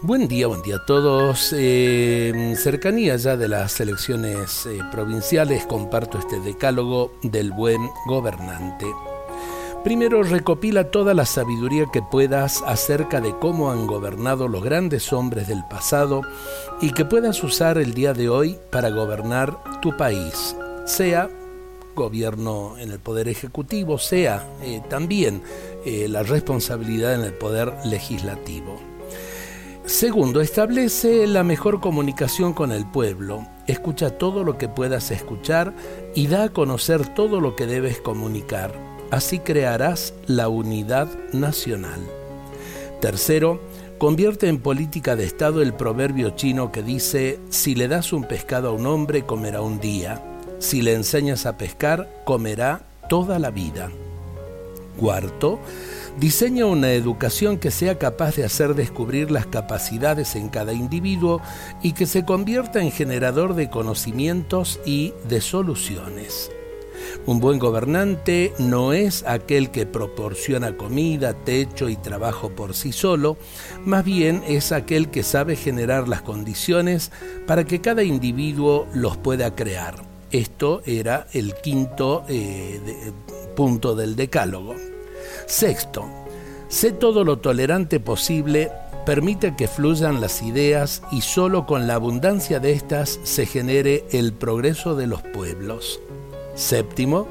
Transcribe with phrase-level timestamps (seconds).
[0.00, 1.52] Buen día, buen día a todos.
[1.56, 8.86] Eh, cercanía ya de las elecciones eh, provinciales, comparto este decálogo del buen gobernante.
[9.82, 15.48] Primero, recopila toda la sabiduría que puedas acerca de cómo han gobernado los grandes hombres
[15.48, 16.22] del pasado
[16.80, 20.54] y que puedas usar el día de hoy para gobernar tu país,
[20.86, 21.28] sea
[21.96, 25.42] gobierno en el poder ejecutivo, sea eh, también
[25.84, 28.97] la responsabilidad en el poder legislativo.
[29.88, 33.46] Segundo, establece la mejor comunicación con el pueblo.
[33.66, 35.72] Escucha todo lo que puedas escuchar
[36.14, 38.74] y da a conocer todo lo que debes comunicar.
[39.10, 42.00] Así crearás la unidad nacional.
[43.00, 43.62] Tercero,
[43.96, 48.68] convierte en política de Estado el proverbio chino que dice, si le das un pescado
[48.68, 50.22] a un hombre, comerá un día.
[50.58, 53.88] Si le enseñas a pescar, comerá toda la vida.
[54.98, 55.60] Cuarto,
[56.18, 61.40] diseña una educación que sea capaz de hacer descubrir las capacidades en cada individuo
[61.82, 66.50] y que se convierta en generador de conocimientos y de soluciones.
[67.26, 73.36] Un buen gobernante no es aquel que proporciona comida, techo y trabajo por sí solo,
[73.84, 77.12] más bien es aquel que sabe generar las condiciones
[77.46, 80.02] para que cada individuo los pueda crear.
[80.30, 83.12] Esto era el quinto eh,
[83.56, 84.74] punto del decálogo.
[85.48, 86.04] Sexto,
[86.68, 88.70] sé todo lo tolerante posible,
[89.06, 94.34] permite que fluyan las ideas y solo con la abundancia de estas se genere el
[94.34, 96.00] progreso de los pueblos.
[96.54, 97.26] Séptimo,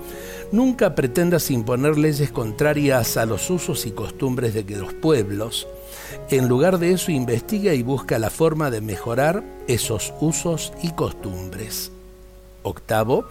[0.52, 5.68] nunca pretendas imponer leyes contrarias a los usos y costumbres de los pueblos.
[6.32, 11.92] En lugar de eso, investiga y busca la forma de mejorar esos usos y costumbres.
[12.64, 13.28] Octavo,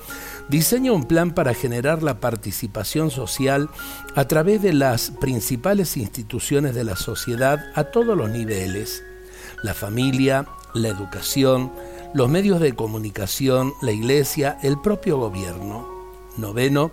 [0.48, 3.68] diseña un plan para generar la participación social
[4.14, 9.02] a través de las principales instituciones de la sociedad a todos los niveles,
[9.62, 11.72] la familia, la educación,
[12.14, 15.94] los medios de comunicación, la iglesia, el propio gobierno.
[16.36, 16.90] Noveno,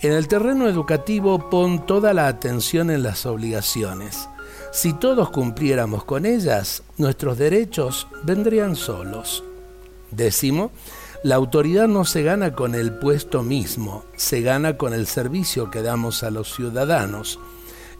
[0.00, 4.28] en el terreno educativo pon toda la atención en las obligaciones.
[4.72, 9.44] Si todos cumpliéramos con ellas, nuestros derechos vendrían solos.
[10.10, 10.70] Décimo,
[11.22, 15.82] la autoridad no se gana con el puesto mismo, se gana con el servicio que
[15.82, 17.38] damos a los ciudadanos.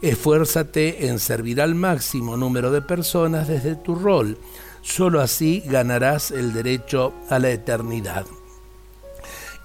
[0.01, 4.39] Esfuérzate en servir al máximo número de personas desde tu rol.
[4.81, 8.25] Solo así ganarás el derecho a la eternidad.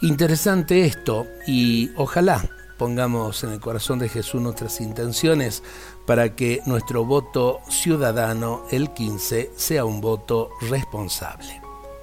[0.01, 5.63] Interesante esto y ojalá pongamos en el corazón de Jesús nuestras intenciones
[6.05, 11.64] para que nuestro voto ciudadano el 15 sea un voto responsable.